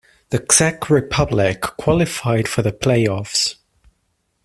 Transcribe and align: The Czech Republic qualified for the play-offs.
The 0.31 0.39
Czech 0.39 0.89
Republic 0.89 1.61
qualified 1.61 2.47
for 2.47 2.63
the 2.63 2.71
play-offs. 2.73 3.57